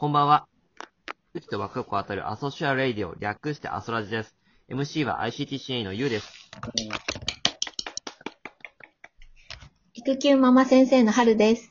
[0.00, 0.48] こんばんは。
[1.34, 4.34] 宇宙とワクワクを当たるアソシアルレイディオ、略してアソラジです。
[4.70, 6.50] MC は ICT 支援員のゆうです。
[9.92, 11.70] 育休ママ先生の春です。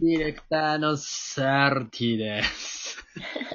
[0.00, 2.98] ディレクターのサルティです。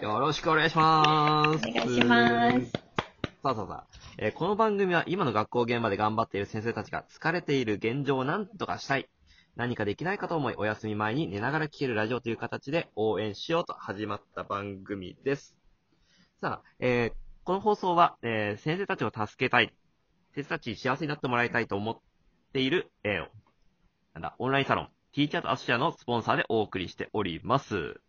[0.02, 1.68] よろしくお願いします。
[1.68, 2.72] お願いします。
[3.44, 3.88] さあさあさあ、
[4.20, 9.10] えーこの番組は今の学校現場で頑張っている先生たちが疲れている現状を何とかしたい。
[9.56, 15.56] 何かできないかと思い、お休み前に寝ながら聞けるラジオという形で応援しようと始まった番組です。
[16.40, 19.74] さあ、えーこの放送は、えー先生たちを助けたい、
[20.36, 21.98] 先生たちに幸せになってもらいたいと思っ
[22.54, 23.28] ている、えー
[24.14, 28.00] なんだ、オンラインサロン、ティーチャーとアソシアのスポンサーでお送りしております。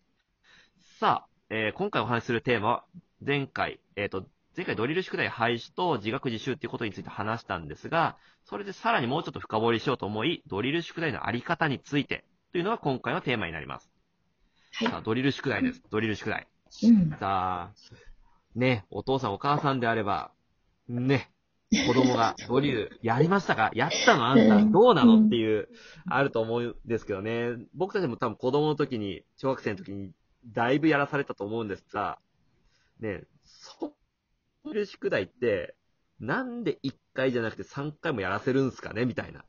[0.98, 2.84] さあ、えー今回お話しするテーマは、
[3.24, 4.26] 前回、えっ、と、
[4.56, 13.90] 前回ドリル宿題廃止と自学自習っていうことについて話したんですが、それでさらにもうちょっと深掘りしようと思い、ドリル宿題のあり方についてというのが今回のテーマになります。
[14.72, 15.82] はいさあ、ドリル宿題です。
[15.90, 16.46] ドリル宿題。
[16.84, 17.10] うん。
[17.18, 17.70] さあ、
[18.54, 20.30] ね、お父さんお母さんであれば、
[20.88, 21.30] ね、
[21.86, 23.70] 子供がドリルやりましたか？
[23.74, 24.26] やったの？
[24.26, 25.14] あんたうんどうなの？
[25.14, 25.68] うんっていう、
[26.08, 27.56] あると思うんですけどね。
[27.74, 30.12] 僕たちも多分子供の時に、小学生の時に、
[30.46, 32.18] だいぶやらされたと思うんですが、
[33.00, 33.92] ね、そ
[34.64, 35.74] ういう宿題って、
[36.18, 39.06] なんで1回じゃなくて3回もやらせるんすかね？
[39.06, 39.44] みたいな。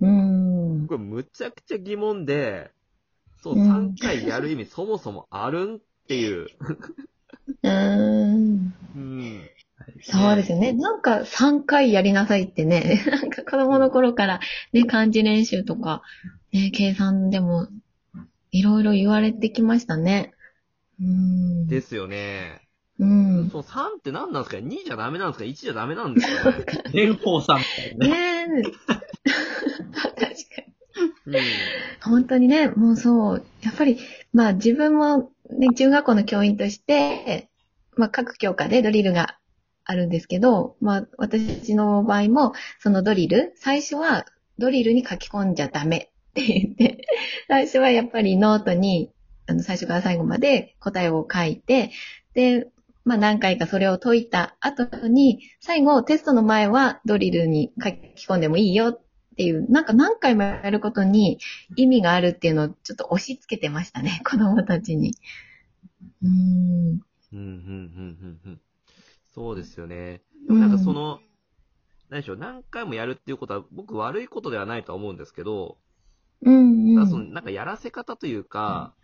[0.00, 0.86] うん。
[0.86, 2.70] これむちゃくちゃ疑問で、
[3.42, 6.46] そう、うん3回やる意味 そもそもあるんっていう。
[7.62, 8.72] うん。
[8.94, 9.50] うん。
[10.02, 10.72] そうですよね。
[10.72, 14.40] なんか3回やりなさいってね、 なんか子供の頃から
[14.72, 16.02] ね、漢字練習とか、
[16.52, 17.68] ね、計算でも
[18.50, 20.32] いろいろ言われてきましたね。
[21.00, 21.66] うん。
[21.68, 22.65] ですよね。
[22.98, 23.50] うん。
[23.50, 26.50] その3って何なんですか ?2 じゃダメなんですか ?1 じゃダメなんですか？
[26.50, 26.56] ね
[27.06, 27.64] 蓮舫さんみ
[27.98, 28.46] たいなね。
[28.46, 28.62] ねえ。
[29.92, 30.26] 確か
[31.26, 31.26] に。
[31.26, 31.34] うん。
[32.02, 33.98] 本当にね、もうそう、やっぱり、
[34.32, 37.48] まあ自分もね、中学校の教員として、
[37.96, 39.38] まあ各教科でドリルが
[39.84, 44.24] あるんですけど、まあ私の場合も、そのドリル、最初は
[44.58, 47.06] ドリルに書き込んじゃダメって言って、
[47.48, 49.12] 最初はやっぱりノートに、
[49.48, 51.90] あの最初から最後まで答えを書いて、
[52.34, 52.68] で、
[53.06, 59.00] まあ何回かそれを解いた後に、最後テストの前はドリルに書き込んでもいいよっ
[59.36, 61.38] ていう、なんか何回もやることに
[61.76, 65.14] 意味があるっていうのをちょっと押し付けてましたね、 子供たちに。
[66.20, 66.32] うーん。
[66.32, 66.34] う
[66.96, 67.00] ん、
[67.32, 68.60] うん、うん、うん、うん。
[69.32, 70.22] そうですよね。
[70.48, 71.20] うんなんかその、
[72.10, 75.78] 何でしょう、何回もやるっていうことは、僕悪いことではないとは思うんですけど、
[76.42, 77.08] うんうん。
[77.08, 78.94] その、なんかやらせ方というか、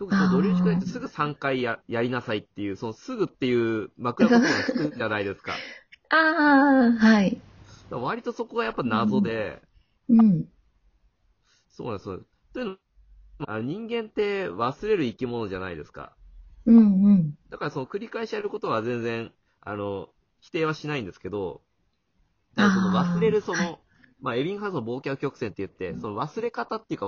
[0.00, 5.52] 特にそのドリル宿題ってすぐ3回ややりなさいっていう、そのすぐっていう枕言葉がつくじゃないですか。
[6.08, 7.38] ああ、はい。
[7.90, 9.60] 割とそこがやっぱ謎で、
[10.08, 10.48] うん。
[11.68, 12.20] そうなんですよ。
[12.54, 12.76] というの
[13.46, 16.16] あの人間って忘れる生き物じゃないですか。
[16.64, 17.34] うんうん。
[17.50, 20.08] だからその繰り返しやることは全然、あの、
[20.40, 21.60] 否定はしないんですけど、
[22.56, 23.78] だからその忘れるその、は
[24.22, 27.06] まあ、エビングハウスの忘却曲線って言って、その忘れ方っていうか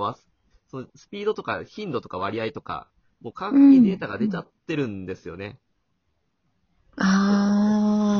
[0.73, 2.91] そのスピードとか頻度とか割合とか、
[3.21, 5.61] もう科学的データが出ちゃってるんですよね。
[6.97, 7.05] あ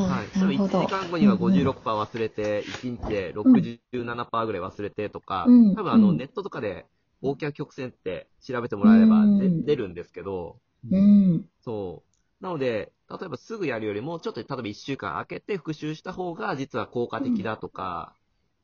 [0.08, 0.32] あ、はい。
[0.34, 0.80] それ1なるほど。
[0.82, 6.86] 時間後にはうんうん56%忘れて、1日で67%ぐらい忘れてとか、うん多分あの、うんネットとかで
[7.22, 9.28] 忘却曲線って調べてもらえれば
[9.64, 10.60] 出るんですけど、
[10.90, 11.48] うん。
[11.62, 12.04] そ
[12.40, 12.44] う。
[12.44, 18.14] なので、例えばすぐやるよりも、ちょっと例えば1週間空けて復習した方が実は効果的だとか、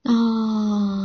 [0.04, 0.99] あうあ、ん。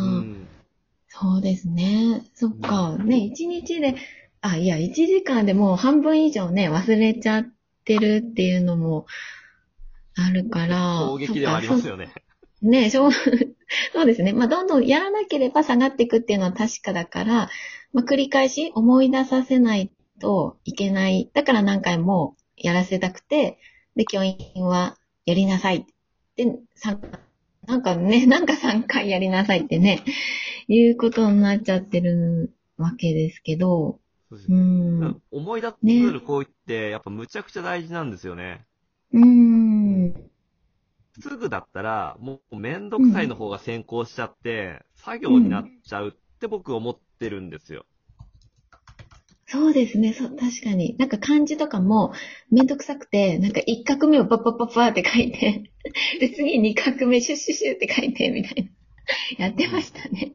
[1.20, 2.24] そうですね。
[2.34, 2.98] そっか。
[2.98, 3.96] ね、一日で、
[4.42, 7.46] あ、いや、一時間でもう半分以上ね、忘れちゃっ
[7.86, 9.06] てるっていうのも
[10.18, 11.00] あるから。
[11.00, 12.14] 衝撃ではありますよね。
[12.62, 13.12] ねそう、
[13.94, 14.34] そうですね。
[14.34, 17.50] まあ、どんどんやらなければ下がっていくっていうのは確かだから、
[17.94, 21.30] まあ、繰り返し思い出させないといけない。
[21.34, 23.58] だから何回もやらせたくて、
[23.96, 25.86] で、教員はやりなさい。
[26.36, 27.00] で、さ
[27.68, 30.04] なんかね、 なんか3回やりなさいってね、
[30.68, 34.00] いうことになっちゃってるわけですけど、
[34.32, 35.22] うそうですねん。
[35.32, 38.66] 思い出せる行為って、やっぱむちゃくちゃ大事なんですよね。
[39.14, 40.14] うん。
[41.20, 47.86] すぐだったら、もうめんどくさいの方が先行しちゃって、作業になっちゃうって僕思ってるんですよ。
[49.56, 50.98] そうですね、そう、確かに。
[50.98, 52.12] なんか漢字とかも
[52.52, 55.72] めんどくさくて、なんか一画目をパッパッパッパーって書いて、
[56.20, 58.70] で、次二画目シュッシュッシュって書いて、みたいな。
[59.46, 60.34] やってましたね。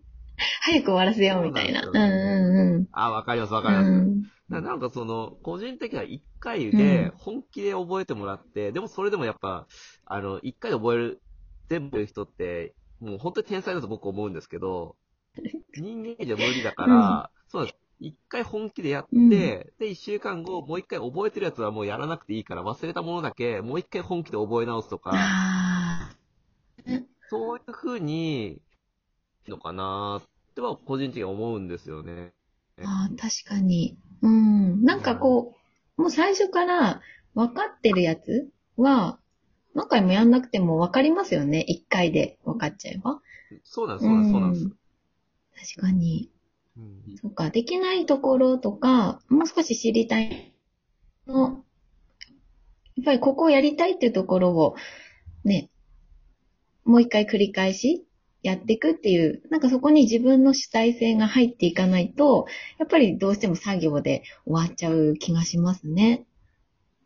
[0.62, 1.80] 早く終わらせよう、みたいな。
[1.80, 3.66] うんそうなんうんあ、わかります、わうん。
[3.66, 3.90] かります。
[3.90, 9.68] うんななんかその、個人的には一回で本気で覚えてもらって、でもそれでもやっぱ、
[10.06, 11.22] あの、一回で覚える、
[11.68, 14.96] 全部の人って、もう本当に天才だと僕思うんですけど、
[15.76, 17.89] 人間じゃ無理だから、そうなんです。
[18.00, 26.14] 一回本気でやって、うんで、一週間後、もう一回覚えてるやつはもうやらなくていいから、忘れたものだけ、もう一回本気で覚え直すとか、あ
[27.28, 28.60] そういう風に、
[29.48, 32.32] のかなっては個人的に思うんですよね。
[32.78, 33.96] ーあー、確かに。
[34.22, 34.84] うん。
[34.84, 35.54] なんかこ
[35.98, 37.00] う、もう最初から
[37.34, 39.18] 分かってるやつは、
[39.74, 41.60] 何回もやんなくても分かりますよね。
[41.68, 43.20] 一回で分かっちゃえば。
[43.64, 45.76] そうなんです、そうなんです、そうなんです。
[45.76, 46.30] 確かに。
[46.80, 50.54] うんそうか、できないところとか、もう少し知りたい
[51.26, 51.64] の、
[52.96, 54.76] やっぱりここをやりたいっていうところを、
[55.44, 55.70] ね、
[56.84, 58.06] もう一回繰り返し
[58.42, 62.46] やっていくっていう、なんかそこに自分の主体性が入っていかないと、
[62.78, 66.24] やっぱりどうしても作業で終わっちゃう気がしますね。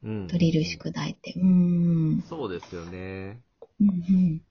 [0.03, 1.32] うんドリル宿題って。
[1.37, 2.23] うーん。
[2.29, 3.41] そうですよね。
[3.81, 4.43] うんうん。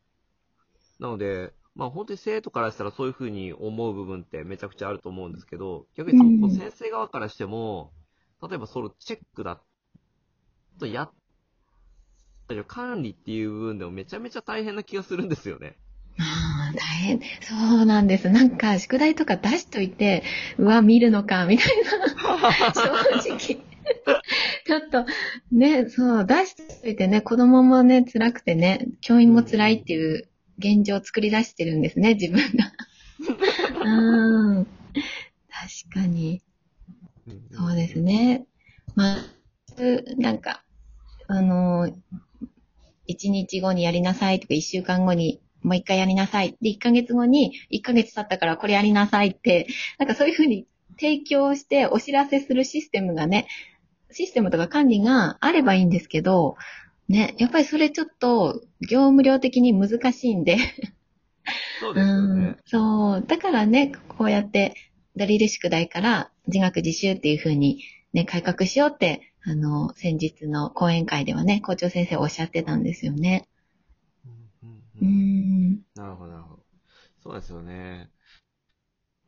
[0.99, 7.91] なので、まあ本当に生徒からしたらそういうふうに思う部分ってめちゃくちゃあると思うんですけど、逆にそのうん先生側からしても、
[8.47, 9.59] 例えばそのチェックだ
[10.79, 11.11] とやっ
[12.67, 15.75] 管理っていう部分でもめちゃめちゃ大変な気がするんですよね。
[16.19, 17.19] ああ、大変。
[17.41, 18.29] そうなんです。
[18.29, 20.23] なんか、宿題とか出しといて、
[20.59, 22.73] うわ、見るのか、みたいな。
[22.73, 23.37] 正直。
[23.37, 25.05] ちょっと、
[25.51, 30.29] ね、そう、出しといてね、子供もね、辛くてね、教員も辛いっていう
[30.63, 32.71] 現状を作り出してるんですね、 自分が。
[33.83, 34.65] うん。
[34.65, 36.41] 確かに。
[37.51, 38.45] そうですね。
[38.95, 39.25] まあ、
[40.17, 40.63] なんか、
[41.27, 41.93] あの、
[43.07, 46.57] 一日後にやりなさいとか、一週間後にもう一回やりなさい。
[46.61, 49.67] で、一ヶ月後に、一ヶ月経ったからこれやりなさいって、
[49.97, 50.67] なんかそういうふうに
[50.99, 53.47] 提供してお知らせするシステムがね、
[54.11, 56.55] システムとか管理があればいいんですけど、
[57.09, 60.57] ね、やっぱりそれちょっと業務量的に難しいんで、
[61.79, 62.57] そうですようんね。
[62.65, 63.23] そう。
[63.25, 64.75] だからね、こうやって
[65.15, 67.83] ドリル宿題から自学自習っていう風に
[68.13, 73.47] ね、改革しようって、あの、先日の講演会ではね、校長先生おっしゃってたんですよね。
[74.25, 74.71] うんう
[75.01, 75.79] うんうんん。
[75.95, 76.63] なるほど、なるほど。
[77.21, 78.09] そうですよね。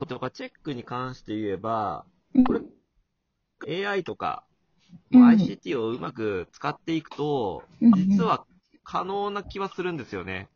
[0.07, 2.05] とか、チェックに関して言えば、
[2.45, 4.45] これ AI とか、
[5.11, 8.45] うん ICT をうまく使っていくと、うん実は
[8.83, 10.47] 可能な気はするんですよね。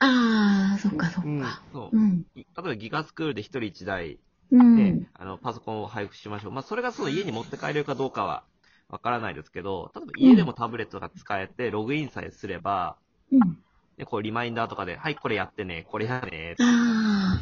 [0.00, 1.62] ああ、そっかそっうんか。
[1.72, 2.24] そううん。
[2.34, 4.18] 例えばギガスクールで一人一台、
[4.50, 4.76] うん。
[4.76, 6.52] ねあのパソコンを配布しましょう。
[6.52, 8.44] まあ、それがその家に持って帰れるかどうかは
[8.88, 12.96] わからないですけど、例えば家でもタブレットが使えて、ログインさえすれば、
[13.32, 13.58] うん。
[13.98, 16.56] ね、こうリマインダーとかで、はい、これやってね、これやってね。
[16.60, 17.40] あ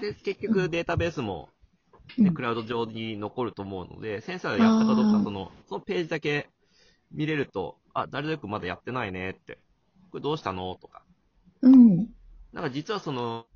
[0.00, 1.55] で、結局データベースも、あ。
[2.22, 6.50] ね、クラウド上に残ると思うので、先生がやったかどうか、その、そのページだけ
[7.12, 9.60] 見れると、あ、誰々君まだやってないねって、
[10.10, 11.04] これどうしたのとか。
[11.60, 12.08] うん。
[12.52, 13.46] なんか実はその、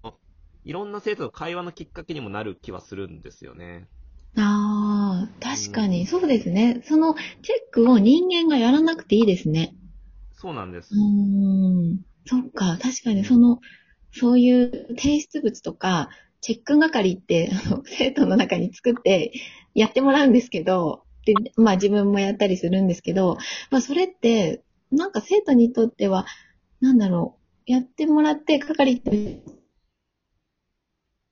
[0.64, 3.88] いろんな生徒の会話のきっかけにもなる気はするんですよね。
[4.36, 6.82] ああ、確かに、うんそうですね。
[6.84, 9.74] そのチェックを人間がやらなくていいですね。
[10.32, 10.92] そうなんです。
[10.94, 12.00] うーん。
[12.26, 13.60] そっか、確かにその、
[14.12, 16.10] そういう提出物とか、
[16.40, 19.32] チェック係って、あの、生徒の中に作って
[19.74, 23.36] やってもらうんですけど、で、まあ自分もやったりするんですけど、
[23.70, 26.26] まあそれって、なんか生徒にとっては、
[26.80, 27.36] なんだろ
[27.68, 29.42] う、やってもらって係って、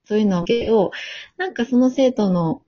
[0.05, 0.91] そういうのを、
[1.37, 2.63] なんかその生徒の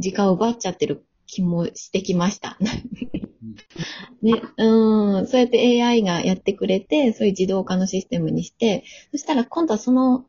[0.00, 2.56] 時間を奪っちゃってる気もしてきました。
[4.22, 10.26] ね、うん、そうやって AI がやってくれて、そういう自動化のシステムにして、そしたら今度はその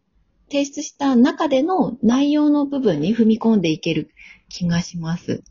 [0.49, 4.09] 提出した中での内容の部分に踏み込んでいける
[4.49, 5.43] 気がします。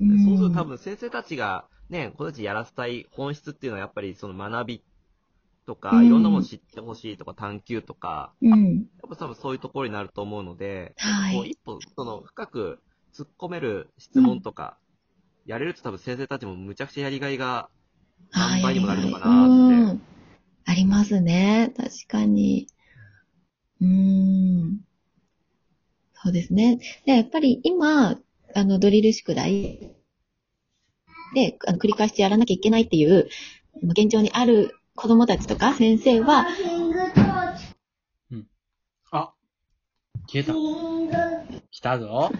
[0.00, 4.84] うんうん、そうすると多分先生たちがね、子たちやらせたい本質っていうのはやっぱりその学び
[5.66, 8.74] とか、うんいろんなものを知ってほしいとか探求とか、うん。
[8.74, 11.34] やっぱ多分そういうところになると思うので、はい。
[11.34, 12.78] こう一歩その深く
[13.12, 14.78] 突っ込める質問とか、
[15.46, 17.68] やれると多分先生たちもむちゃくちゃやりがいが
[18.32, 20.02] 何倍にもなるのかなってうん
[20.66, 21.72] ありますね。
[21.76, 22.68] 確かに。
[23.80, 24.80] うん。
[26.22, 26.78] そうですね。
[27.06, 28.18] で、やっぱり今、
[28.54, 29.90] あの、ドリル宿題
[31.34, 33.28] で、あの繰り返してやらなきゃいけないっていう、
[33.82, 36.46] 現状にある子供たちとか先生は、
[38.30, 38.46] うん
[39.12, 39.32] あ、
[40.26, 40.52] 消えた。
[41.70, 42.30] 来たぞ。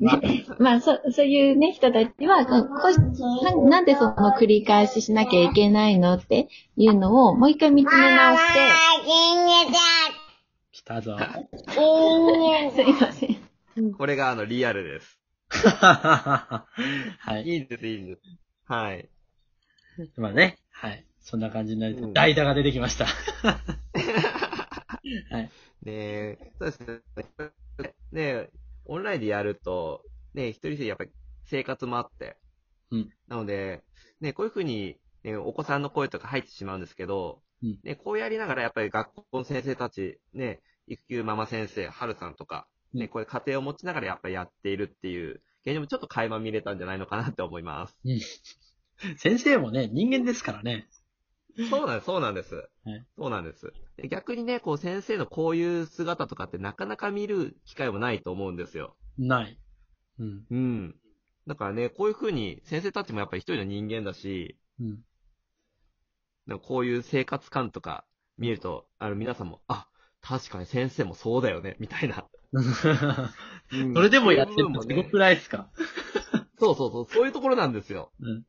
[0.00, 2.62] ね、 まあ、そ、そういうね、人たちは、こ
[3.44, 8.58] ななんでその繰り返ししなきゃいけないのっていうのをもう一回見つめ直して、
[10.72, 11.16] 来たぞ。
[11.18, 13.92] すいません。
[13.92, 15.20] これがあのリアルです。
[15.50, 16.66] は
[17.38, 17.42] い。
[17.48, 18.20] いいです、いいです。
[18.66, 19.08] はい。
[20.16, 21.04] 今ね、はい。
[21.20, 23.06] そんな感じになり、うん代打が出てきました。
[25.30, 25.50] はい。
[25.82, 27.00] で、そうですね。
[28.12, 28.50] で、
[28.90, 30.02] オンラインでやると、
[30.34, 31.10] ね、一人一人やっぱり
[31.44, 32.36] 生活もあって、
[32.90, 33.08] うん。
[33.28, 33.84] なので、
[34.20, 37.78] ね、こういうふうに、ね、お子さんの声とか入ってしまうんですけど、うん。
[37.84, 43.08] ね、こうやりながらやっぱり学校の先生たち、ね、育休ママ先生、はるさんとか、ね、うん。
[43.08, 47.96] こういう家庭を持ちながらやっぱりやっているっていう、現状もちょっと垣間見れたんじゃないのかなって思います。
[49.18, 50.88] 先生もね、人間ですからね。
[51.68, 52.54] そうなんです、そうなんです。
[52.84, 53.72] はいそうなんです。
[53.98, 58.96] で逆にね、こう先生のこういう姿とかってなかなか見る機会もないと思うんですよ。
[59.18, 59.58] ない。
[60.18, 60.46] うん。
[60.50, 60.94] うん。
[61.46, 65.04] だからね、こういうふうに先生たちもやっぱり一人の人間だし、うん。
[66.62, 68.04] こういう生活感とか
[68.38, 69.86] 見ると、あの皆さんも、あ、
[70.20, 72.26] 確かに先生もそうだよね、みたいな。
[73.72, 75.68] うんそれでもやってるのすごくないですか？
[76.60, 78.12] そうそうそう、そういうところなんですよ。
[78.20, 78.44] うん。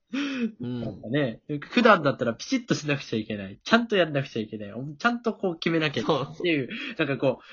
[0.59, 0.81] うん。
[0.81, 1.39] なんかね、
[1.69, 3.59] 普段だったらピチッとしなくちゃいけない。
[3.63, 4.73] ちゃんとやんなくちゃいけない。
[4.97, 7.43] ちゃんとこう決めなきゃいけないっていう、なんかこう、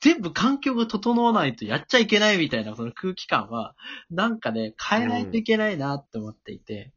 [0.00, 3.74] 全部環境が整わないとやっちゃいけないみたいなその空気感は、
[4.10, 6.92] なんかね、変えないといけないなって思っていて、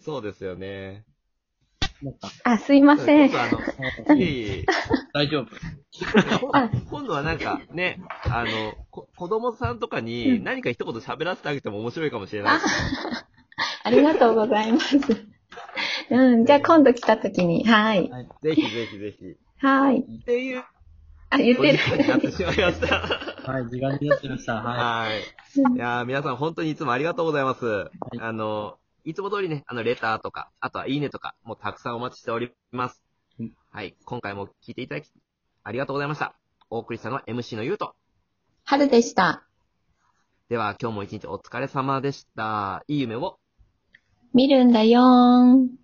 [0.00, 1.04] そうですよね。
[2.44, 3.30] あ、すいません。
[3.36, 3.50] あ
[4.08, 4.64] の、 いえいえ
[5.12, 5.48] 大丈夫。
[6.56, 13.26] あ今度はなんかね、あの、こ子供さんとかに何か一言喋らせてあげても面白いかもしれないあです。
[13.84, 14.96] ありがとうございます。
[16.10, 18.10] うん、じゃあ今度来た時に、はい。
[18.42, 19.36] ぜひぜひぜひ。
[19.58, 20.00] はい。
[20.00, 20.64] っていう
[21.30, 22.32] あ、言ってお時間になってる。
[22.32, 22.96] しまいました。
[23.50, 24.54] はい、時間になってました。
[24.54, 25.20] ははい。
[25.20, 27.90] いやー皆さん本当にいつもありがとうございます。
[28.20, 33.02] あの、いつも通りね、あの、レターとか、あとはいいねとか、もうたくさんお待ちしております
[33.38, 33.52] うん。
[33.70, 33.96] はい。
[34.04, 35.10] 今回も聞いていただき、
[35.64, 36.34] ありがとうございました。
[36.68, 37.94] お送りしたのは MC のゆうと。
[38.64, 39.46] 春でした。
[40.48, 42.84] では、今日も一日お疲れ様でした。
[42.88, 43.38] いい夢を。
[44.34, 45.79] 見るんだよーん。